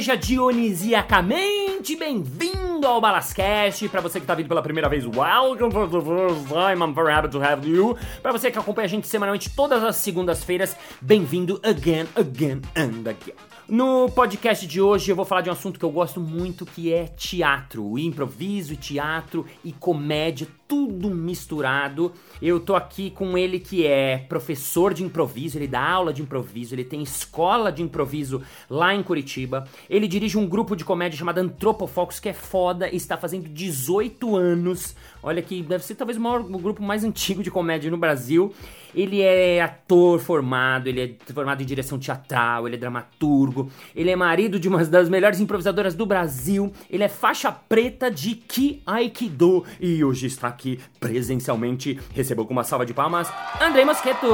[0.00, 3.86] Seja dionisiacamente bem-vindo ao Balascast.
[3.90, 7.12] Para você que tá vindo pela primeira vez, welcome for the first time, I'm very
[7.12, 7.98] happy to have you.
[8.22, 13.36] Para você que acompanha a gente semanalmente todas as segundas-feiras, bem-vindo again, again and again.
[13.70, 16.92] No podcast de hoje eu vou falar de um assunto que eu gosto muito, que
[16.92, 22.12] é teatro, improviso, teatro e comédia, tudo misturado.
[22.42, 26.74] Eu tô aqui com ele que é professor de improviso, ele dá aula de improviso,
[26.74, 29.68] ele tem escola de improviso lá em Curitiba.
[29.88, 34.96] Ele dirige um grupo de comédia chamado Antropofocus, que é foda está fazendo 18 anos.
[35.22, 38.52] Olha que deve ser talvez o maior o grupo mais antigo de comédia no Brasil.
[38.94, 44.16] Ele é ator formado, ele é formado em direção teatral, ele é dramaturgo, ele é
[44.16, 49.64] marido de uma das melhores improvisadoras do Brasil, ele é faixa preta de Ki Aikido
[49.80, 51.98] e hoje está aqui presencialmente.
[52.14, 54.26] Recebeu com uma salva de palmas Andrei Mosqueto!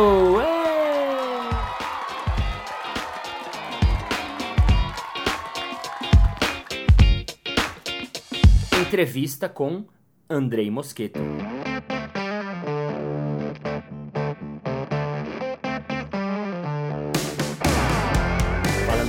[8.81, 9.85] Entrevista com
[10.31, 11.21] Andrei Mosqueto.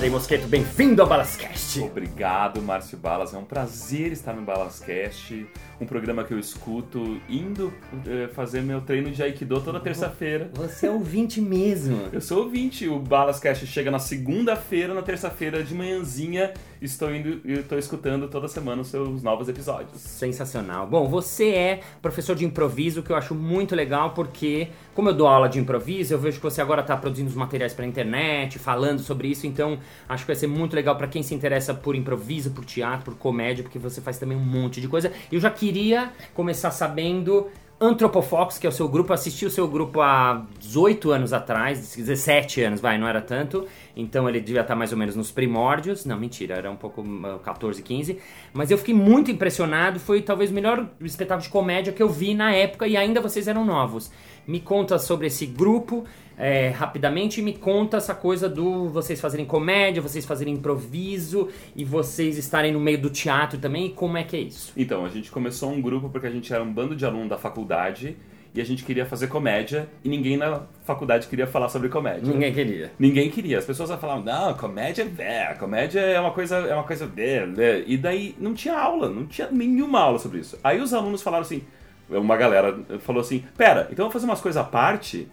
[0.08, 1.82] Andrei Mosqueto, bem-vindo ao Balascast!
[1.82, 3.34] Obrigado, Márcio Balas.
[3.34, 5.46] É um prazer estar no Balascast,
[5.82, 7.74] um programa que eu escuto indo
[8.06, 10.50] eh, fazer meu treino de Aikido toda terça-feira.
[10.54, 12.08] Você é ouvinte mesmo.
[12.14, 17.54] Eu sou ouvinte, o Balascast chega na segunda-feira, na terça-feira de manhãzinha, estou indo e
[17.54, 20.00] estou escutando toda semana os seus novos episódios.
[20.02, 20.88] Sensacional.
[20.88, 25.28] Bom, você é professor de improviso, que eu acho muito legal, porque, como eu dou
[25.28, 29.00] aula de improviso, eu vejo que você agora está produzindo os materiais para internet, falando
[29.00, 32.52] sobre isso, então acho que vai ser muito legal para quem se interessa por improviso,
[32.52, 35.12] por teatro, por comédia, porque você faz também um monte de coisa.
[35.32, 37.48] Eu já queria começar sabendo.
[37.80, 42.62] Antropofox, que é o seu grupo, assisti o seu grupo há 18 anos atrás, 17
[42.62, 43.68] anos, vai, não era tanto.
[43.96, 46.04] Então ele devia estar mais ou menos nos primórdios.
[46.04, 48.18] Não, mentira, era um pouco uh, 14, 15.
[48.52, 50.00] Mas eu fiquei muito impressionado.
[50.00, 53.48] Foi talvez o melhor espetáculo de comédia que eu vi na época e ainda vocês
[53.48, 54.12] eram novos.
[54.48, 56.04] Me conta sobre esse grupo
[56.38, 61.84] é, rapidamente e me conta essa coisa do vocês fazerem comédia, vocês fazerem improviso e
[61.84, 63.88] vocês estarem no meio do teatro também.
[63.88, 64.72] E como é que é isso?
[64.78, 67.38] Então, a gente começou um grupo porque a gente era um bando de alunos da
[67.38, 68.16] faculdade
[68.54, 72.32] e a gente queria fazer comédia e ninguém na faculdade queria falar sobre comédia.
[72.32, 72.92] Ninguém queria.
[72.98, 73.58] Ninguém queria.
[73.60, 77.98] As pessoas falavam, não, comédia é, comédia é uma coisa, é uma coisa de, E
[77.98, 80.58] daí não tinha aula, não tinha nenhuma aula sobre isso.
[80.64, 81.62] Aí os alunos falaram assim,
[82.10, 85.28] uma galera falou assim, pera, então vamos fazer umas coisas à parte?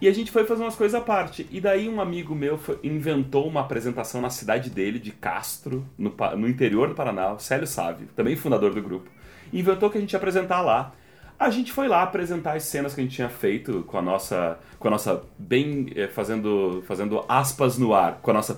[0.00, 1.46] E a gente foi fazer umas coisas à parte.
[1.50, 6.14] E daí um amigo meu foi- inventou uma apresentação na cidade dele, de Castro, no,
[6.36, 9.08] no interior do Paraná, o Célio Sávio, também fundador do grupo.
[9.52, 10.92] Inventou que a gente ia apresentar lá.
[11.38, 14.56] A gente foi lá apresentar as cenas que a gente tinha feito com a nossa,
[14.78, 18.54] com a nossa bem eh, fazendo, fazendo aspas no ar, com a nossa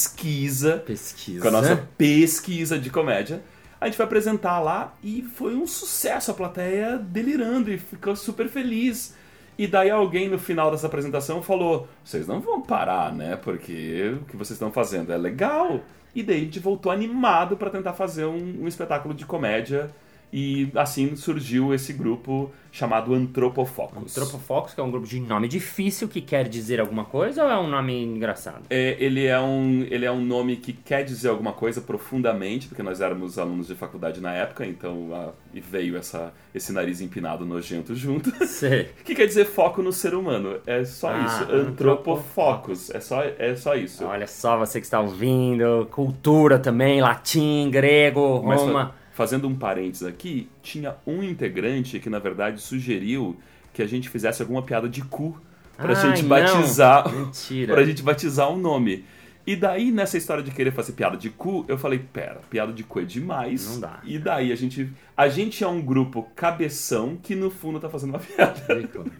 [0.00, 1.40] pesquisa, Pesquisa.
[1.40, 3.40] com a nossa pesquisa de comédia.
[3.80, 8.48] A gente foi apresentar lá e foi um sucesso, a plateia delirando e ficou super
[8.48, 9.14] feliz.
[9.58, 13.36] E daí alguém no final dessa apresentação falou: Vocês não vão parar, né?
[13.36, 15.80] Porque o que vocês estão fazendo é legal.
[16.14, 19.90] E daí a gente voltou animado para tentar fazer um, um espetáculo de comédia.
[20.32, 24.18] E assim surgiu esse grupo chamado Antropofocus.
[24.18, 27.58] Antropofox, que é um grupo de nome difícil que quer dizer alguma coisa ou é
[27.58, 28.62] um nome engraçado?
[28.68, 32.82] É, ele, é um, ele é um nome que quer dizer alguma coisa profundamente, porque
[32.82, 37.46] nós éramos alunos de faculdade na época, então ah, e veio essa, esse nariz empinado
[37.46, 38.30] nojento junto.
[38.46, 38.90] Sei.
[39.04, 40.58] que quer dizer foco no ser humano.
[40.66, 41.52] É só Ah, isso.
[41.52, 42.90] Antropofocus.
[42.94, 44.04] É só, é só isso.
[44.04, 48.94] Olha só, você que está ouvindo, cultura também, latim, grego, Mas Roma.
[49.16, 53.34] Fazendo um parênteses aqui, tinha um integrante que na verdade sugeriu
[53.72, 55.40] que a gente fizesse alguma piada de cu
[55.74, 57.10] pra Ai, gente batizar.
[57.10, 57.72] Mentira.
[57.74, 59.04] pra gente batizar um nome.
[59.46, 62.82] E daí, nessa história de querer fazer piada de cu, eu falei, pera, piada de
[62.82, 63.66] cu é demais.
[63.74, 64.00] Não dá.
[64.04, 64.90] E daí a gente.
[65.16, 68.60] A gente é um grupo cabeção que no fundo tá fazendo uma piada.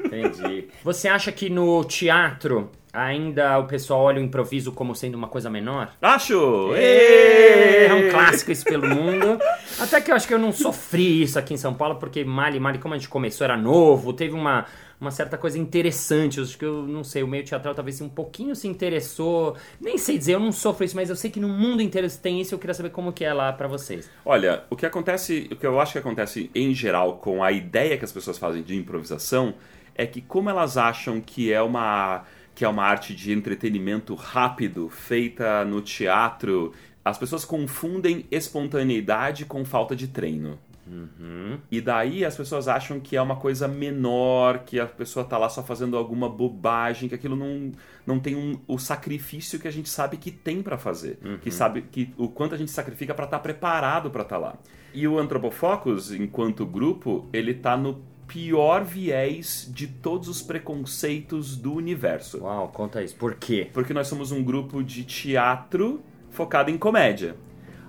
[0.05, 0.69] Entendi.
[0.85, 5.49] Você acha que no teatro ainda o pessoal olha o improviso como sendo uma coisa
[5.49, 5.93] menor?
[6.03, 6.75] Acho!
[6.75, 9.39] É um clássico isso pelo mundo.
[9.79, 12.59] Até que eu acho que eu não sofri isso aqui em São Paulo, porque Mali,
[12.59, 14.67] Mali, como a gente começou, era novo, teve uma,
[15.01, 16.39] uma certa coisa interessante.
[16.39, 19.57] Eu acho que eu não sei, o meio teatral talvez um pouquinho se interessou.
[19.81, 22.41] Nem sei dizer, eu não sofro isso, mas eu sei que no mundo inteiro tem
[22.41, 22.55] isso.
[22.55, 24.11] Eu queria saber como que é lá pra vocês.
[24.25, 27.99] Olha, o que acontece, o que eu acho que acontece em geral com a ideia
[27.99, 29.55] que as pessoas fazem de improvisação
[29.95, 32.25] é que como elas acham que é uma
[32.55, 36.73] que é uma arte de entretenimento rápido feita no teatro,
[37.07, 40.59] as pessoas confundem espontaneidade com falta de treino.
[40.85, 41.57] Uhum.
[41.71, 45.49] E daí as pessoas acham que é uma coisa menor, que a pessoa tá lá
[45.49, 47.71] só fazendo alguma bobagem, que aquilo não,
[48.05, 51.83] não tem um, o sacrifício que a gente sabe que tem para fazer, que sabe
[51.83, 54.57] que o quanto a gente sacrifica para estar preparado para estar lá.
[54.93, 61.73] E o Antropofocus, enquanto grupo, ele tá no pior viés de todos os preconceitos do
[61.73, 62.43] universo.
[62.43, 63.15] Uau, conta isso.
[63.15, 63.71] Por quê?
[63.73, 66.03] Porque nós somos um grupo de teatro
[66.37, 67.35] focado em comédia.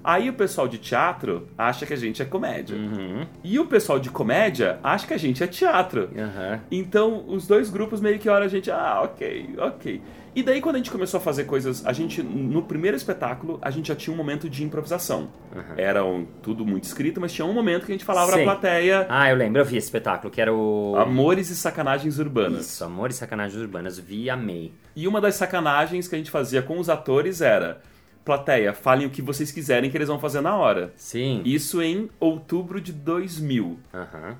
[0.04, 2.78] Aí o pessoal de teatro acha que a gente é comédia.
[2.78, 3.26] Uhum.
[3.44, 6.10] E o pessoal de comédia acha que a gente é teatro.
[6.18, 6.62] Aham.
[6.72, 10.02] Então, os dois grupos meio que olham a gente, ah, ok, ok.
[10.34, 13.70] E daí, quando a gente começou a fazer coisas, a gente, no primeiro espetáculo, a
[13.70, 15.28] gente já tinha um momento de improvisação.
[15.76, 18.44] Era um- tudo muito escrito, mas tinha um momento que a gente falava Sim.
[18.44, 20.96] pra plateia Ah, eu lembro, eu vi esse espetáculo, que era o.
[20.96, 22.66] amores e sacanagens urbanas.
[22.68, 23.98] Isso, Amor e Sacanagens Urbanas.
[24.00, 24.72] Vi, amei.
[24.96, 27.82] E uma das sacanagens que a gente fazia com os atores era:
[28.28, 30.92] plateia, falem o que vocês quiserem que eles vão fazer na hora.
[30.98, 31.42] Sim.
[31.46, 33.80] Isso em outubro de 2000.
[33.94, 34.36] Aham.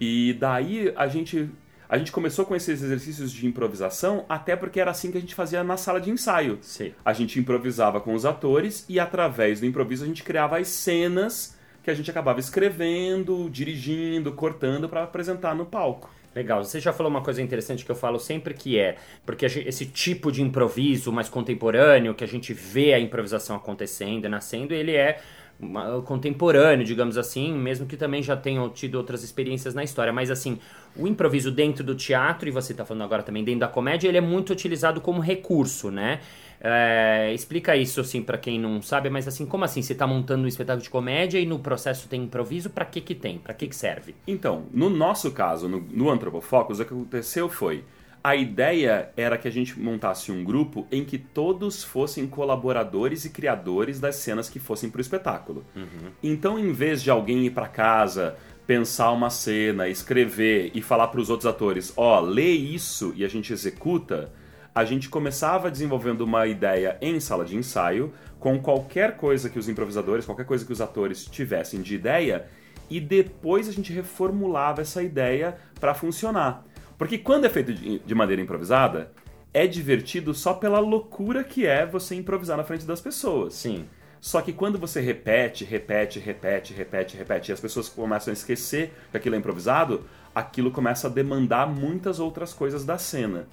[0.00, 1.50] E daí a gente
[1.88, 5.34] a gente começou com esses exercícios de improvisação, até porque era assim que a gente
[5.34, 6.58] fazia na sala de ensaio.
[6.62, 6.94] Sim.
[7.04, 11.58] A gente improvisava com os atores e através do improviso a gente criava as cenas
[11.82, 16.08] que a gente acabava escrevendo, dirigindo, cortando para apresentar no palco.
[16.34, 18.96] Legal, você já falou uma coisa interessante que eu falo sempre que é,
[19.26, 23.54] porque a gen- esse tipo de improviso mais contemporâneo, que a gente vê a improvisação
[23.54, 25.20] acontecendo, nascendo, ele é
[26.04, 30.58] contemporâneo, digamos assim, mesmo que também já tenham tido outras experiências na história, mas assim,
[30.96, 34.18] o improviso dentro do teatro, e você está falando agora também dentro da comédia, ele
[34.18, 36.20] é muito utilizado como recurso, né?
[36.64, 39.82] É, explica isso assim para quem não sabe, mas assim, como assim?
[39.82, 43.14] Você tá montando um espetáculo de comédia e no processo tem improviso, para que que
[43.14, 43.38] tem?
[43.38, 44.14] Para que que serve?
[44.26, 47.84] Então, no nosso caso, no, no Antropofocus, o que aconteceu foi.
[48.24, 53.30] A ideia era que a gente montasse um grupo em que todos fossem colaboradores e
[53.30, 55.64] criadores das cenas que fossem pro espetáculo.
[56.22, 61.20] Então, em vez de alguém ir para casa, pensar uma cena, escrever e falar para
[61.20, 64.30] os outros atores, ó, lê isso e a gente executa,
[64.72, 69.68] a gente começava desenvolvendo uma ideia em sala de ensaio, com qualquer coisa que os
[69.68, 72.46] improvisadores, qualquer coisa que os atores tivessem de ideia,
[72.88, 76.64] e depois a gente reformulava essa ideia para funcionar.
[77.02, 79.10] Porque quando é feito de maneira improvisada,
[79.52, 83.54] é divertido só pela loucura que é você improvisar na frente das pessoas.
[83.54, 83.86] Sim.
[84.20, 88.92] Só que quando você repete, repete, repete, repete, repete, e as pessoas começam a esquecer
[89.10, 93.48] que aquilo é improvisado, aquilo começa a demandar muitas outras coisas da cena.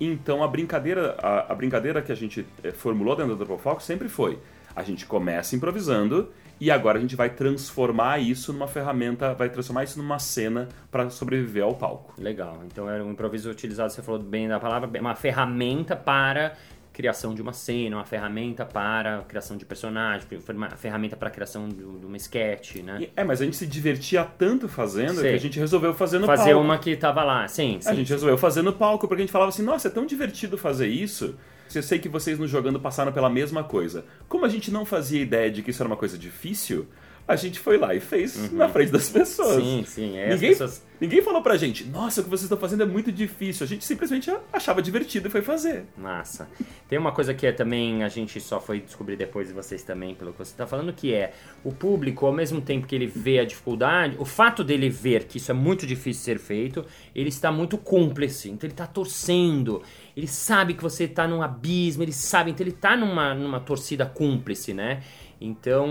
[0.00, 3.82] Então a brincadeira, a, a brincadeira que a gente eh, formulou dentro do Double Foco
[3.82, 4.38] sempre foi:
[4.74, 9.84] a gente começa improvisando e agora a gente vai transformar isso numa ferramenta, vai transformar
[9.84, 12.14] isso numa cena para sobreviver ao palco.
[12.18, 12.62] Legal.
[12.66, 16.56] Então era um improviso utilizado, você falou bem da palavra, uma ferramenta para
[16.96, 21.84] criação de uma cena, uma ferramenta para criação de personagem, uma ferramenta para criação de,
[21.84, 23.08] uma sketch, né?
[23.14, 25.28] É, mas a gente se divertia tanto fazendo Sei.
[25.28, 26.64] que a gente resolveu fazer no Fazer palco.
[26.64, 27.90] uma que tava lá, sim, sim.
[27.90, 30.56] A gente resolveu fazer no palco, porque a gente falava assim, nossa, é tão divertido
[30.56, 31.34] fazer isso.
[31.74, 34.04] Eu sei que vocês nos jogando passaram pela mesma coisa.
[34.28, 36.86] Como a gente não fazia ideia de que isso era uma coisa difícil,
[37.28, 39.62] a gente foi lá e fez na frente das pessoas.
[39.62, 40.16] Sim, sim.
[40.16, 40.84] É, Ninguém, pessoas...
[41.00, 43.64] ninguém falou pra gente, nossa, o que vocês estão fazendo é muito difícil.
[43.64, 45.86] A gente simplesmente achava divertido e foi fazer.
[45.96, 46.48] Massa.
[46.88, 50.14] Tem uma coisa que é também, a gente só foi descobrir depois, e vocês também,
[50.14, 51.32] pelo que você está falando, que é
[51.64, 55.38] o público, ao mesmo tempo que ele vê a dificuldade, o fato dele ver que
[55.38, 59.82] isso é muito difícil ser feito, ele está muito cúmplice, então ele está torcendo,
[60.16, 64.06] ele sabe que você está num abismo, ele sabe, então ele está numa, numa torcida
[64.06, 65.02] cúmplice, né?
[65.38, 65.86] Então,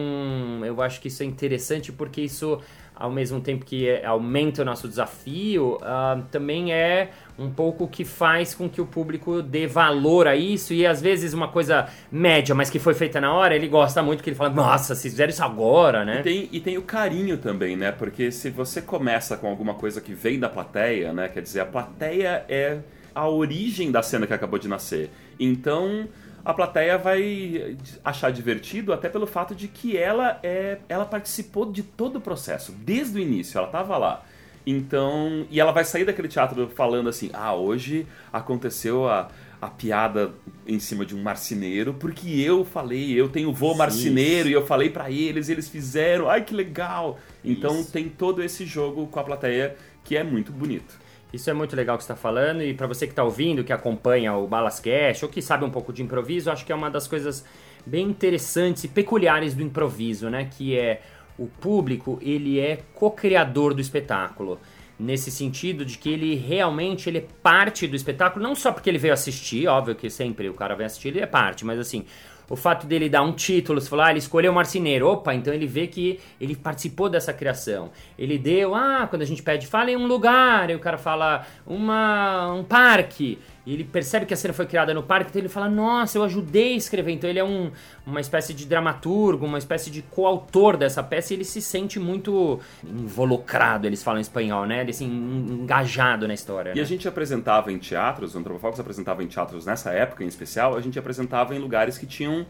[0.65, 2.60] eu acho que isso é interessante porque isso,
[2.96, 8.03] ao mesmo tempo que é- aumenta o nosso desafio, ah, também é um pouco que
[8.03, 12.55] faz com que o público dê valor a isso e às vezes uma coisa média,
[12.55, 15.29] mas que foi feita na hora, ele gosta muito que ele fala, nossa, vocês fizeram
[15.29, 16.22] isso agora, né?
[16.22, 17.91] E tem, e tem o carinho também, né?
[17.91, 21.27] Porque se você começa com alguma coisa que vem da plateia, né?
[21.27, 22.79] Quer dizer, a plateia é
[23.16, 25.10] a origem da cena que acabou de nascer.
[25.40, 26.08] Então
[26.44, 31.82] a plateia vai achar divertido até pelo fato de que ela é ela participou de
[31.82, 34.24] todo o processo desde o início ela estava lá
[34.64, 39.28] então e ela vai sair daquele teatro falando assim ah hoje aconteceu a,
[39.60, 40.34] a piada
[40.68, 44.90] em cima de um marceneiro, porque eu falei, eu tenho vô marceneiro e eu falei
[44.90, 47.20] para eles, eles fizeram, ai que legal.
[47.44, 47.92] Então Isso.
[47.92, 51.00] tem todo esse jogo com a plateia que é muito bonito.
[51.36, 53.74] Isso é muito legal que você está falando e para você que está ouvindo, que
[53.74, 57.08] acompanha o Balascast ou que sabe um pouco de improviso, acho que é uma das
[57.08, 57.44] coisas
[57.86, 60.50] bem interessantes e peculiares do improviso, né?
[60.50, 61.01] Que é
[61.38, 64.58] o público, ele é co-criador do espetáculo.
[64.98, 68.98] Nesse sentido de que ele realmente ele é parte do espetáculo, não só porque ele
[68.98, 72.06] veio assistir, óbvio que sempre o cara vem assistir, ele é parte, mas assim,
[72.50, 75.54] o fato dele dar um título, você falar, ah, ele escolheu o marceneiro, opa, então
[75.54, 77.90] ele vê que ele participou dessa criação.
[78.18, 81.46] Ele deu, ah, quando a gente pede, fala em um lugar, e o cara fala
[81.66, 85.50] uma, um parque, e ele percebe que a cena foi criada no parque, então ele
[85.50, 87.12] fala, nossa, eu ajudei a escrever.
[87.14, 87.72] Então ele é um,
[88.06, 92.60] uma espécie de dramaturgo, uma espécie de coautor dessa peça, e ele se sente muito
[92.84, 94.82] involucrado, eles falam em espanhol, né?
[94.82, 96.74] Ele assim, engajado na história.
[96.74, 96.82] E né?
[96.82, 100.82] a gente apresentava em teatros, o Antropofocus apresentava em teatros nessa época em especial, a
[100.82, 102.46] gente apresentava em lugares que tinham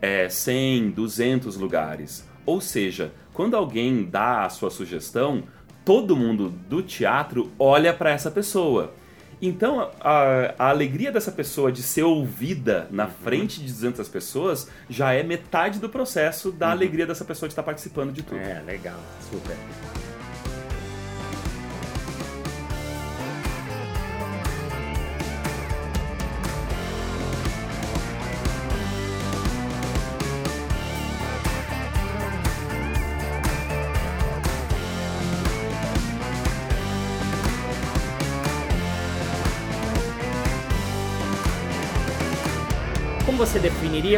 [0.00, 2.28] é, 100, 200 lugares.
[2.46, 5.42] Ou seja, quando alguém dá a sua sugestão,
[5.84, 8.94] todo mundo do teatro olha para essa pessoa.
[9.42, 15.12] Então, a, a alegria dessa pessoa de ser ouvida na frente de 200 pessoas já
[15.12, 18.38] é metade do processo da alegria dessa pessoa de estar participando de tudo.
[18.38, 19.56] É, legal, super.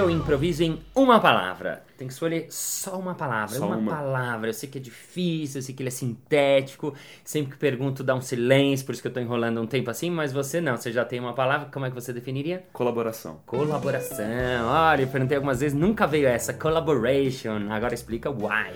[0.03, 1.85] O improviso em uma palavra?
[1.97, 3.57] Tem que escolher só uma palavra.
[3.57, 3.95] Só uma, uma.
[3.95, 4.49] palavra.
[4.49, 6.95] Eu sei que é difícil, eu sei que ele é sintético.
[7.23, 10.11] Sempre que pergunto dá um silêncio, por isso que eu tô enrolando um tempo assim,
[10.11, 12.65] mas você não, você já tem uma palavra, como é que você definiria?
[12.73, 13.41] Colaboração.
[13.47, 14.27] Colaboração.
[14.67, 16.53] Olha, eu perguntei algumas vezes, nunca veio essa.
[16.53, 17.71] Collaboration.
[17.71, 18.73] Agora explica why.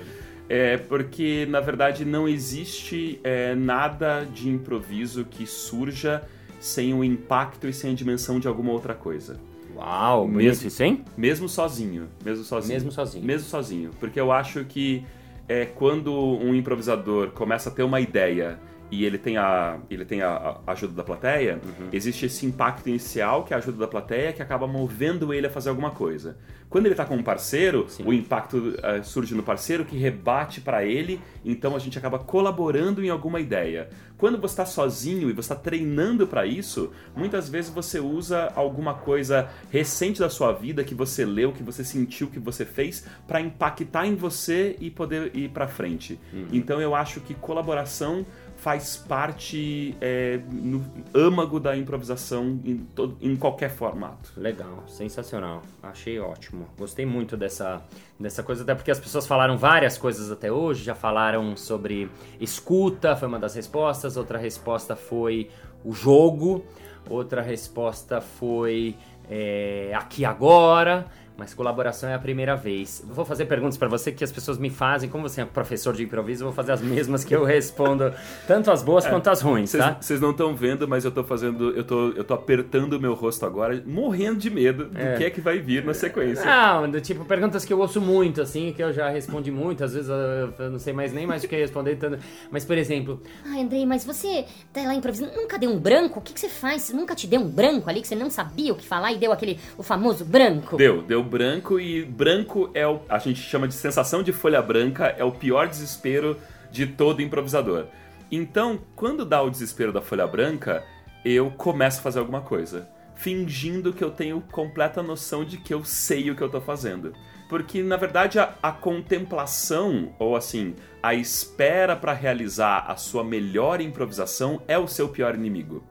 [0.48, 6.22] É porque, na verdade, não existe é, nada de improviso que surja
[6.60, 9.38] sem o impacto e sem a dimensão de alguma outra coisa.
[9.78, 11.04] Uau, bonito Mesmo- isso, hein?
[11.16, 12.08] Mesmo sozinho.
[12.24, 12.74] Mesmo sozinho.
[12.74, 13.24] Mesmo sozinho.
[13.24, 13.90] Mesmo sozinho.
[14.00, 15.04] Porque eu acho que
[15.48, 18.58] é, quando um improvisador começa a ter uma ideia
[18.90, 21.88] e ele tem a, ele tem a, a ajuda da plateia, Uhum.
[21.92, 25.50] existe esse impacto inicial, que é a ajuda da plateia, que acaba movendo ele a
[25.50, 26.36] fazer alguma coisa.
[26.70, 28.04] Quando ele tá com um parceiro, Sim.
[28.04, 33.02] o impacto eh, surge no parceiro que rebate para ele, então a gente acaba colaborando
[33.02, 33.88] em alguma ideia.
[34.18, 38.92] Quando você está sozinho e você está treinando para isso, muitas vezes você usa alguma
[38.92, 43.40] coisa recente da sua vida que você leu, que você sentiu, que você fez, para
[43.40, 46.18] impactar em você e poder ir para frente.
[46.52, 48.26] Então eu acho que colaboração
[48.58, 50.84] faz parte é, no
[51.14, 54.32] âmago da improvisação em, todo- em qualquer formato.
[54.36, 55.62] Legal, sensacional.
[55.82, 56.66] Achei ótimo.
[56.76, 57.80] Gostei muito dessa,
[58.18, 60.82] dessa coisa, até porque as pessoas falaram várias coisas até hoje.
[60.82, 62.10] Já falaram sobre
[62.40, 64.16] escuta, foi uma das respostas.
[64.16, 65.48] Outra resposta foi
[65.84, 66.64] o jogo.
[67.08, 68.96] Outra resposta foi
[69.30, 71.06] é, aqui agora.
[71.38, 73.00] Mas colaboração é a primeira vez.
[73.08, 75.08] Vou fazer perguntas pra você que as pessoas me fazem.
[75.08, 78.12] Como você é professor de improviso, eu vou fazer as mesmas que eu respondo,
[78.48, 79.96] tanto as boas quanto as ruins, tá?
[80.00, 81.70] Vocês não estão vendo, mas eu tô fazendo.
[81.70, 85.16] Eu tô, eu tô apertando o meu rosto agora, morrendo de medo do É.
[85.16, 86.44] que é que vai vir na sequência.
[86.44, 89.94] Não, do tipo, perguntas que eu ouço muito, assim, que eu já respondi muito, às
[89.94, 91.94] vezes eu, eu não sei mais nem mais o que responder.
[91.96, 92.18] Tanto...
[92.50, 96.18] Mas, por exemplo, Ai, Andrei, mas você tá lá improvisando, nunca deu um branco?
[96.18, 96.82] O que, que você faz?
[96.82, 99.18] Você nunca te deu um branco ali que você não sabia o que falar e
[99.18, 100.76] deu aquele, o famoso branco?
[100.76, 103.00] Deu, deu branco e branco é o.
[103.08, 106.36] A gente chama de sensação de folha branca, é o pior desespero
[106.70, 107.86] de todo improvisador.
[108.30, 110.84] Então, quando dá o desespero da folha branca,
[111.24, 112.88] eu começo a fazer alguma coisa.
[113.14, 117.12] Fingindo que eu tenho completa noção de que eu sei o que eu tô fazendo.
[117.48, 123.80] Porque, na verdade, a, a contemplação, ou assim, a espera para realizar a sua melhor
[123.80, 125.82] improvisação é o seu pior inimigo.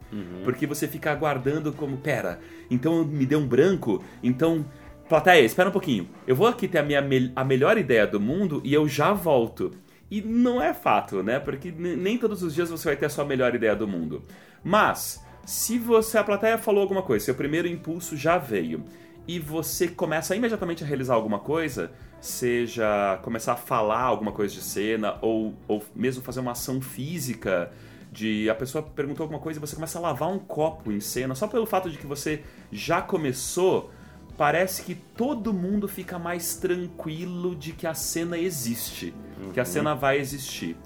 [0.44, 2.40] Porque você fica aguardando como, pera,
[2.70, 4.64] então me deu um branco, então
[5.08, 6.10] Plateia, espera um pouquinho.
[6.26, 9.14] Eu vou aqui ter a minha mel- a melhor ideia do mundo e eu já
[9.14, 9.72] volto.
[10.12, 11.40] E não é fato, né?
[11.40, 14.24] Porque nem todos os dias você vai ter a sua melhor ideia do mundo.
[14.64, 18.84] Mas, se você a plateia falou alguma coisa, seu primeiro impulso já veio,
[19.26, 24.62] e você começa imediatamente a realizar alguma coisa, seja começar a falar alguma coisa de
[24.62, 27.72] cena, ou, ou mesmo fazer uma ação física,
[28.12, 31.36] de a pessoa perguntou alguma coisa e você começa a lavar um copo em cena,
[31.36, 33.92] só pelo fato de que você já começou
[34.38, 39.14] parece que todo mundo fica mais tranquilo de que a cena existe,
[39.54, 40.78] que a cena vai existir.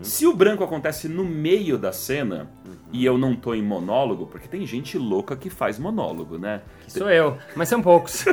[0.00, 2.48] Se o branco acontece no meio da cena
[2.92, 6.62] e eu não tô em monólogo, porque tem gente louca que faz monólogo, né?
[6.86, 8.24] Sou eu, mas são poucos.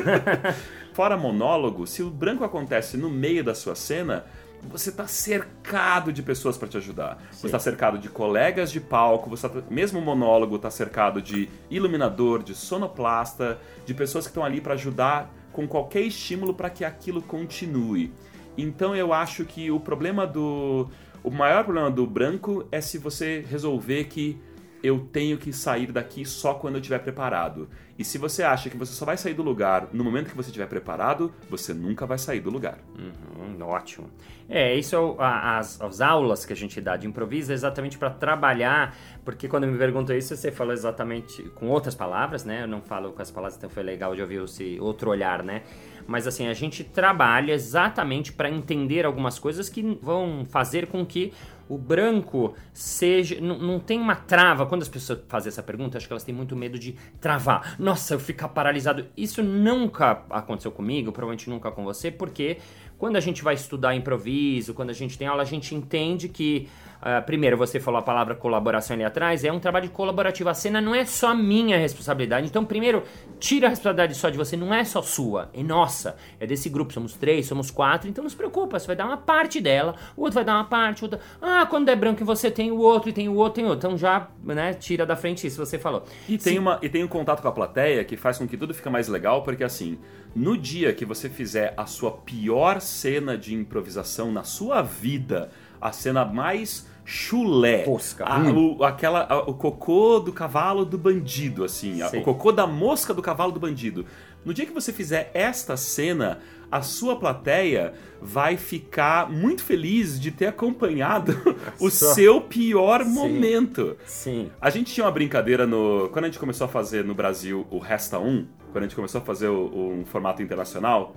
[0.92, 4.24] Fora monólogo, se o branco acontece no meio da sua cena,
[4.68, 7.22] você tá cercado de pessoas para te ajudar.
[7.30, 11.48] Você tá cercado de colegas de palco, você tá, mesmo o monólogo tá cercado de
[11.70, 16.84] iluminador, de sonoplasta, de pessoas que estão ali para ajudar com qualquer estímulo para que
[16.84, 18.12] aquilo continue.
[18.56, 20.88] Então eu acho que o problema do
[21.22, 24.40] o maior problema do branco é se você resolver que
[24.82, 27.68] eu tenho que sair daqui só quando eu estiver preparado.
[27.98, 30.48] E se você acha que você só vai sair do lugar no momento que você
[30.48, 32.78] estiver preparado, você nunca vai sair do lugar.
[32.98, 34.08] Uhum, ótimo.
[34.48, 37.98] É, isso é o- as, as aulas que a gente dá de improviso é exatamente
[37.98, 42.62] para trabalhar, porque quando me perguntou isso, você falou exatamente com outras palavras, né?
[42.62, 45.62] Eu não falo com as palavras, então foi legal de ouvir esse outro olhar, né?
[46.06, 51.32] Mas assim, a gente trabalha exatamente para entender algumas coisas que vão fazer com que
[51.70, 53.40] o branco seja.
[53.40, 54.66] Não, não tem uma trava.
[54.66, 57.76] Quando as pessoas fazem essa pergunta, acho que elas têm muito medo de travar.
[57.78, 59.06] Nossa, eu ficar paralisado.
[59.16, 62.58] Isso nunca aconteceu comigo, provavelmente nunca com você, porque
[62.98, 66.68] quando a gente vai estudar improviso, quando a gente tem aula, a gente entende que.
[67.02, 70.50] Ah, primeiro, você falou a palavra colaboração ali atrás, é um trabalho colaborativo.
[70.50, 72.46] A cena não é só minha responsabilidade.
[72.46, 73.04] Então, primeiro,
[73.38, 76.16] tira a responsabilidade só de você, não é só sua, é nossa.
[76.38, 79.16] É desse grupo, somos três, somos quatro, então não se preocupa, você vai dar uma
[79.16, 81.20] parte dela, o outro vai dar uma parte, o outro...
[81.40, 83.88] Ah, quando é branco você tem o outro, e tem o outro, tem o outro.
[83.88, 86.04] Então já, né, tira da frente isso, você falou.
[86.28, 88.74] E tem, uma, e tem um contato com a plateia que faz com que tudo
[88.74, 89.98] fique mais legal, porque assim,
[90.34, 95.92] no dia que você fizer a sua pior cena de improvisação na sua vida, a
[95.92, 98.24] cena mais chulé, Tosca.
[98.24, 98.76] a- Hum.
[98.78, 103.12] o, aquela, a- o cocô do cavalo do bandido, assim, a- o cocô da mosca
[103.14, 104.04] do cavalo do bandido.
[104.44, 106.38] No dia que você fizer esta cena,
[106.72, 107.92] a sua plateia
[108.22, 111.32] vai ficar muito feliz de ter acompanhado
[111.80, 112.14] o Só.
[112.14, 113.10] seu pior Sim.
[113.12, 113.96] momento.
[114.06, 114.50] Sim.
[114.60, 116.08] A gente tinha uma brincadeira no.
[116.12, 119.20] Quando a gente começou a fazer no Brasil o Resta 1, quando a gente começou
[119.20, 121.14] a fazer o- um formato internacional,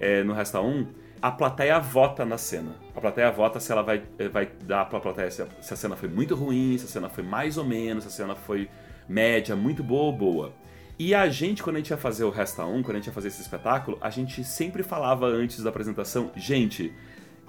[0.00, 0.86] é, no Resta 1,
[1.22, 2.74] a plateia vota na cena.
[2.96, 5.76] A plateia vota se ela vai, eh, vai dar pra plateia se a, se a
[5.76, 8.68] cena foi muito ruim, se a cena foi mais ou menos, se a cena foi
[9.08, 10.52] média, muito boa ou boa.
[10.98, 13.12] E a gente, quando a gente ia fazer o Resta 1, quando a gente ia
[13.12, 16.92] fazer esse espetáculo, a gente sempre falava antes da apresentação, gente,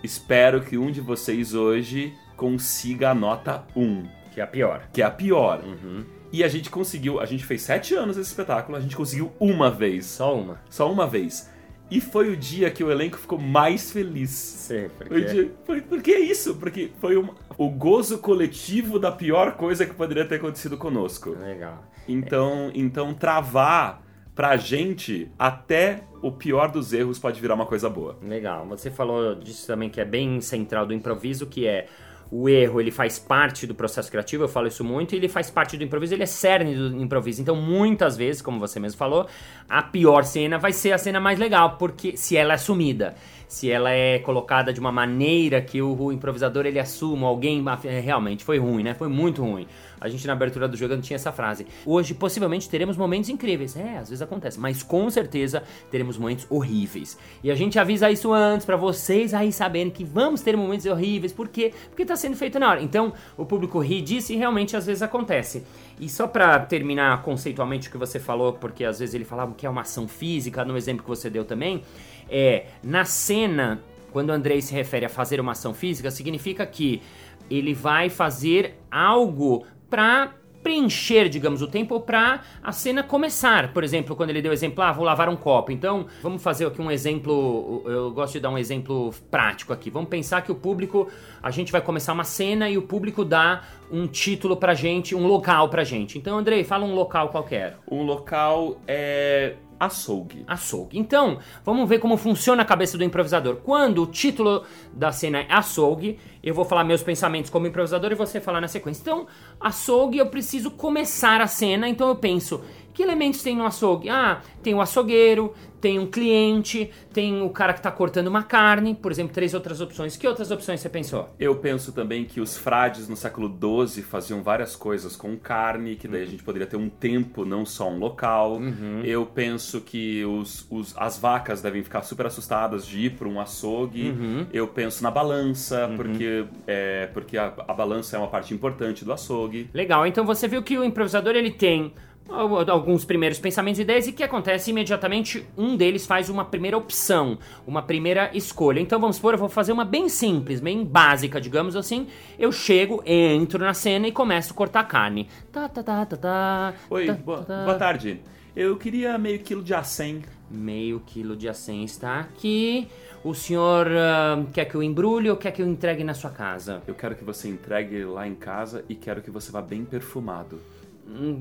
[0.03, 4.88] espero que um de vocês hoje consiga a nota 1 Que é a pior.
[4.93, 5.63] que é a pior.
[5.63, 6.05] Uhum.
[6.31, 9.69] E a gente conseguiu, a gente fez sete anos esse espetáculo, a gente conseguiu uma
[9.69, 10.59] vez, Só uma.
[10.69, 11.51] só uma vez.
[11.93, 14.32] E foi o dia que o elenco ficou mais feliz.
[14.32, 16.56] Sim, Foi o dia, foi, por que isso?
[16.56, 21.38] Porque foi o gozo coletivo da pior coisa que poderia ter acontecido conosco.
[21.39, 21.84] Legal.
[22.08, 24.01] Então, então travar
[24.34, 28.17] pra gente até o pior dos erros pode virar uma coisa boa.
[28.23, 28.65] Legal.
[28.69, 31.86] Você falou disso também que é bem central do improviso, que é
[32.31, 35.51] o erro, ele faz parte do processo criativo, eu falo isso muito, e ele faz
[35.51, 37.41] parte do improviso, ele é cerne do improviso.
[37.41, 39.27] Então, muitas vezes, como você mesmo falou,
[39.69, 43.15] a pior cena vai ser a cena mais legal, porque se ela é assumida,
[43.47, 48.43] se ela é colocada de uma maneira que o, improvisador ele assuma, alguém é, realmente
[48.43, 48.95] foi ruim, né?
[48.95, 49.67] Foi muito ruim.
[50.03, 51.65] A gente na abertura do jogo tinha essa frase.
[51.85, 53.77] Hoje, possivelmente, teremos momentos incríveis.
[53.77, 57.17] É, às vezes acontece, mas com certeza teremos momentos horríveis.
[57.41, 61.31] E a gente avisa isso antes pra vocês aí saberem que vamos ter momentos horríveis.
[61.31, 61.73] Por quê?
[61.87, 62.83] Porque tá sendo feito na hora.
[62.83, 65.63] Então, o público ri disso e realmente às vezes acontece.
[65.97, 69.65] E só pra terminar conceitualmente o que você falou, porque às vezes ele falava que
[69.65, 71.81] é uma ação física, no exemplo que você deu também,
[72.29, 77.01] é na cena quando o Andrei se refere a fazer uma ação física, significa que
[77.49, 83.71] ele vai fazer algo pra preencher, digamos, o tempo para a cena começar.
[83.71, 85.71] Por exemplo, quando ele deu o exemplo, ah, vou lavar um copo.
[85.71, 89.91] Então, vamos fazer aqui um exemplo, eu gosto de dar um exemplo prático aqui.
[89.91, 91.08] Vamos pensar que o público,
[91.43, 95.27] a gente vai começar uma cena e o público dá um título pra gente, um
[95.27, 96.17] local pra gente.
[96.17, 97.77] Então, Andrei, fala um local qualquer.
[97.88, 99.53] Um local é
[99.85, 100.43] açougue.
[100.47, 100.97] Açougue.
[100.97, 103.57] Então, vamos ver como funciona a cabeça do improvisador.
[103.57, 108.15] Quando o título da cena é açougue, eu vou falar meus pensamentos como improvisador e
[108.15, 109.01] você falar na sequência.
[109.01, 109.27] Então,
[109.59, 112.61] açougue, eu preciso começar a cena, então eu penso,
[112.93, 114.10] que elementos tem no açougue?
[114.10, 118.95] Ah, tem o açougueiro, tem um cliente, tem o cara que tá cortando uma carne,
[118.95, 120.15] por exemplo, três outras opções.
[120.15, 121.29] Que outras opções você pensou?
[121.39, 123.51] Eu penso também que os frades no século
[123.88, 127.65] XII faziam várias coisas com carne, que daí a gente poderia ter um tempo, não
[127.65, 128.60] só um local.
[129.03, 133.39] Eu penso que os, os- as vacas devem ficar super assustadas de ir para um
[133.41, 134.15] açougue.
[134.53, 139.12] Eu penso na balança, porque, é, porque a, a balança é uma parte importante do
[139.12, 139.69] açougue.
[139.73, 141.91] Legal, então você viu que o improvisador ele tem
[142.29, 146.77] alguns primeiros pensamentos e ideias e o que acontece imediatamente um deles faz uma primeira
[146.77, 148.79] opção, uma primeira escolha.
[148.79, 152.07] Então vamos supor, eu vou fazer uma bem simples, bem básica, digamos assim.
[152.39, 155.27] Eu chego, entro na cena e começo a cortar carne.
[155.51, 156.73] Tá, tá, tá, tá, tá.
[156.89, 158.21] Oi, tá, boa, tá, boa tarde.
[158.55, 160.21] Eu queria meio quilo de acém.
[160.49, 162.88] Meio quilo de acém está aqui.
[163.23, 166.83] O senhor ah, quer que eu embrulhe ou quer que eu entregue na sua casa?
[166.86, 170.59] Eu quero que você entregue lá em casa e quero que você vá bem perfumado.
[171.05, 171.37] Hum,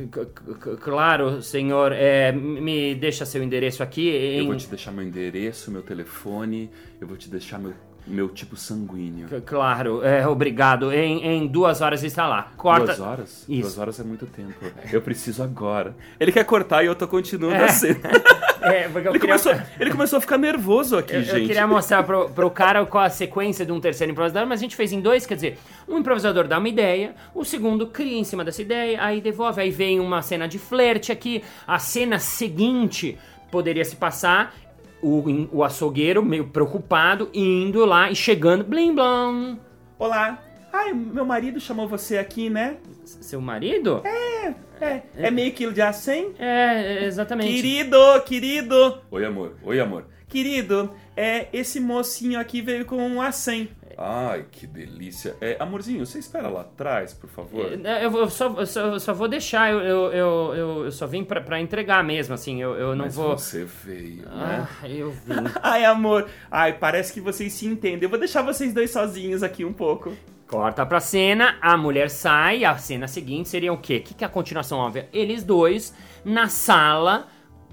[0.80, 1.92] Claro, senhor.
[1.92, 4.08] É, me deixa seu endereço aqui.
[4.08, 4.46] Eu Em...
[4.46, 6.70] vou te deixar meu endereço, meu telefone,
[7.00, 7.72] eu vou te deixar meu,
[8.06, 9.28] meu tipo sanguíneo.
[9.28, 10.92] C- Claro, é, obrigado.
[10.92, 12.50] Em, em duas horas está lá.
[12.56, 12.86] Corta.
[12.86, 13.44] Duas horas?
[13.48, 13.60] Isso.
[13.62, 14.54] Duas horas é muito tempo.
[14.92, 15.94] Eu preciso agora.
[16.18, 17.64] Ele quer cortar e eu tô continuando É.
[17.64, 18.00] a cena.
[18.64, 21.46] É, porque eu Ele queria, começou, ele começou a ficar nervoso aqui, eu, eu gente.
[21.48, 24.76] queria mostrar pro, pro cara qual a sequência de um terceiro improvisador, mas a gente
[24.76, 28.44] fez em dois, quer dizer, um improvisador dá uma ideia, o segundo cria em cima
[28.44, 33.18] dessa ideia, aí devolve, aí vem uma cena de flerte aqui, a cena seguinte
[33.50, 34.54] poderia se passar.
[35.02, 39.56] O, o açougueiro, meio preocupado, indo lá e chegando, blim blom.
[39.98, 40.40] Olá.
[40.72, 42.76] Ai, meu marido chamou você aqui, né?
[43.04, 44.00] Seu marido?
[44.04, 46.32] É, é meio quilo de acém?
[46.38, 47.52] É, exatamente.
[47.52, 48.98] Querido, querido.
[49.10, 49.56] Oi, amor.
[49.62, 50.06] Oi, amor.
[50.28, 53.68] Querido, é, esse mocinho aqui veio com um acém.
[53.98, 55.36] Ai, que delícia.
[55.40, 57.66] É, amorzinho, você espera lá atrás, por favor.
[57.84, 60.84] É, Eu, vou- eu só, eu só, eu só vou deixar, eu, eu, eu, eu,
[60.86, 63.36] eu só vim pra, pra entregar mesmo, assim, eu, eu não Mas vou...
[63.38, 64.66] você veio, né?
[64.82, 65.34] Ah, eu vim.
[65.62, 66.28] Ai, amor.
[66.50, 68.02] Ai, parece que vocês se entendem.
[68.04, 70.12] Eu vou deixar vocês dois sozinhos aqui um pouco.
[70.46, 73.96] Corta pra cena, a mulher sai, a cena seguinte seria o quê?
[73.96, 75.08] O que, que é a continuação óbvia?
[75.10, 77.26] Eles dois na sala,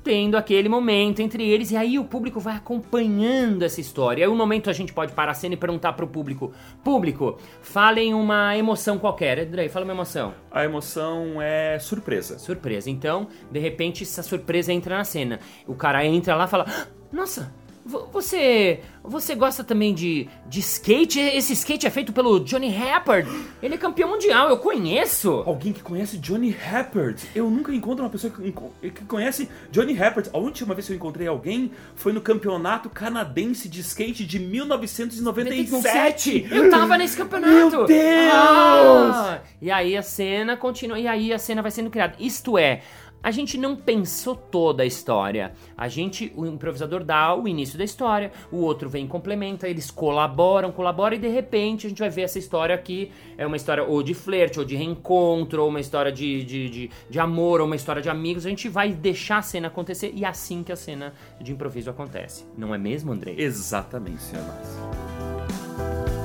[0.04, 4.26] tendo aquele momento entre eles, e aí o público vai acompanhando essa história.
[4.26, 6.52] Aí um momento a gente pode parar a cena e perguntar pro público:
[6.84, 9.40] Público, falem uma emoção qualquer.
[9.40, 10.34] Andrei, fala uma emoção.
[10.52, 12.40] A emoção é surpresa.
[12.40, 12.90] Surpresa.
[12.90, 15.40] Então, de repente, essa surpresa entra na cena.
[15.68, 17.54] O cara entra lá e fala: "Ah, Nossa,
[17.90, 18.82] você.
[19.02, 21.20] Você gosta também de, de skate?
[21.20, 23.28] Esse skate é feito pelo Johnny Shepard.
[23.64, 25.42] Ele é campeão mundial, eu conheço.
[25.48, 27.20] Alguém que conhece Johnny Shepard.
[27.34, 30.30] Eu nunca encontro uma pessoa que, que conhece Johnny Shepard.
[30.32, 36.48] A última vez que eu encontrei alguém foi no campeonato canadense de skate de 1997.
[36.52, 37.52] Eu tava nesse campeonato.
[37.52, 37.90] Meu Deus!
[38.32, 39.40] Ah!
[39.62, 41.00] e aí a cena continua.
[41.00, 42.16] E aí a cena vai sendo criada.
[42.20, 42.82] Isto é.
[43.22, 45.54] A gente não pensou toda a história.
[45.78, 49.92] A gente, o improvisador dá o início da história, o outro vem e complementa, eles
[49.92, 53.12] colaboram, colaboram e de repente a gente vai ver essa história aqui.
[53.38, 56.92] É uma história ou de flerte, ou de reencontro, ou uma história de, de, de,
[57.10, 58.46] de amor, ou uma história de amigos.
[58.46, 61.90] A gente vai deixar a cena acontecer e é assim que a cena de improviso
[61.90, 62.46] acontece.
[62.58, 63.36] Não é mesmo, Andrei?
[63.38, 66.19] Exatamente, senhor Márcio.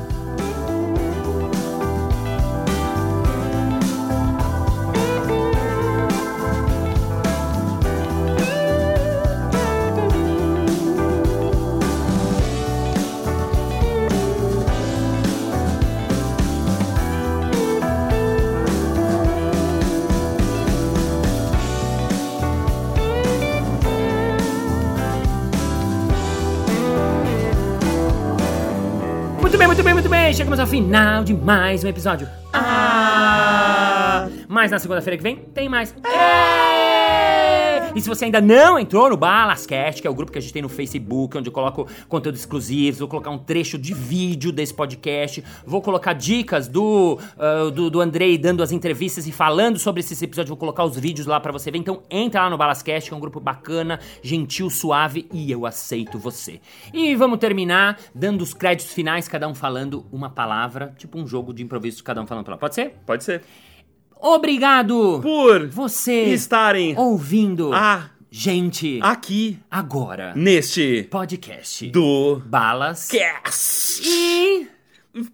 [29.75, 30.33] Muito bem, muito bem.
[30.33, 32.29] Chegamos ao final de mais um episódio.
[32.53, 34.29] Ah!
[34.47, 35.93] Mas na segunda-feira que vem tem mais.
[36.07, 36.84] Êêêê!
[37.95, 40.53] E se você ainda não entrou no Balascast, que é o grupo que a gente
[40.53, 44.75] tem no Facebook, onde eu coloco conteúdo exclusivo, vou colocar um trecho de vídeo desse
[44.75, 50.01] podcast, vou colocar dicas do, ah, do, do Andrei dando as entrevistas e falando sobre
[50.01, 51.79] esses episódios, vou colocar os vídeos lá pra você ver.
[51.79, 56.19] Então entra lá no Balascast, que é um grupo bacana, gentil, suave e eu aceito
[56.19, 56.61] você.
[56.93, 61.55] E vamos terminar dando os créditos finais, cada um falando uma palavra, tipo um jogo
[61.55, 62.61] de improviso, cada um falando uma palavra.
[62.61, 62.97] Pode ser?
[63.07, 63.43] Pode ser.
[64.21, 65.21] Obrigado!
[65.23, 68.11] Por Você estarem ouvindo Ah.
[68.31, 74.03] gente aqui agora neste podcast do Balas Cast.
[74.05, 74.67] e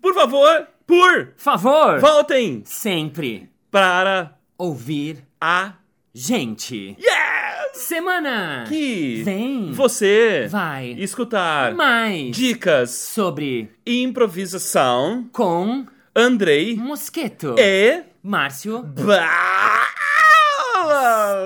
[0.02, 5.74] Por favor, por favor voltem sempre para ouvir a
[6.12, 7.80] gente Yes!
[7.86, 18.82] semana Que vem você vai escutar mais dicas, sobre improvisação, com Andrei mosquito e Márcio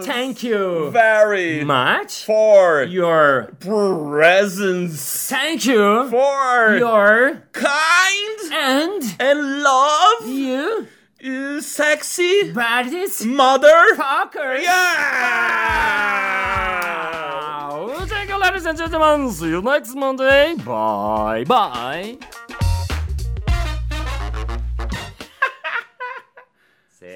[0.04, 10.28] thank you Very much for your presence, thank you for your kind and and love,
[10.28, 10.86] you
[11.24, 13.74] uh, sexy Bradis mother.
[13.96, 15.84] Fucker Yeah!
[18.06, 19.30] Thank you, ladies and gentlemen.
[19.30, 20.54] See you next Monday.
[20.56, 22.18] Bye bye.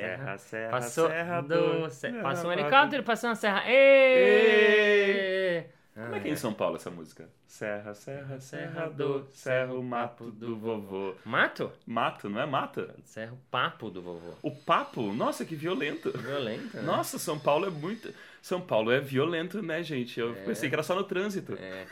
[0.09, 0.39] Serra.
[0.39, 1.81] Serra, serra, Passou serra do...
[1.83, 1.91] do...
[1.91, 3.63] se- serra, Passou um helicóptero, passou uma serra.
[3.67, 5.65] Ê!
[5.95, 7.29] Como é que é em São Paulo essa música?
[7.45, 11.15] Serra, serra, serra do, serra o mato do vovô.
[11.25, 11.73] Mato?
[11.85, 12.95] Mato, não é mata?
[13.05, 14.33] Serra o papo do vovô.
[14.43, 15.13] O papo?
[15.13, 16.17] Nossa, que violento.
[16.17, 16.83] Violento, né?
[16.83, 18.15] Nossa, São Paulo é muito.
[18.41, 20.21] São Paulo é violento, né, gente?
[20.21, 21.59] Eu pensei que era só no trânsito.
[21.61, 21.87] É.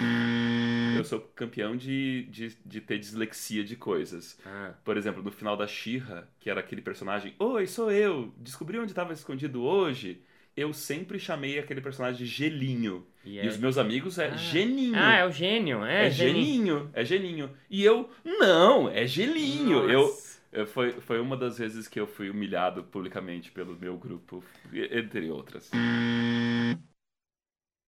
[0.99, 4.39] Eu sou campeão de, de, de ter dislexia de coisas.
[4.45, 4.73] Ah.
[4.85, 8.93] Por exemplo, no final da Xirra, que era aquele personagem, Oi, sou eu, descobri onde
[8.93, 10.21] estava escondido hoje.
[10.57, 13.07] Eu sempre chamei aquele personagem de Gelinho.
[13.25, 14.95] E E, é- os meus amigos é Geninho.
[14.97, 15.85] Ah, é o gênio.
[15.85, 17.51] É, É geninho, é geninho.
[17.69, 19.87] E eu, não, é gelinho.
[19.87, 20.41] Nossa.
[20.53, 25.31] eu- foi, foi uma das vezes que eu fui humilhado publicamente pelo meu grupo, entre
[25.31, 25.71] outras.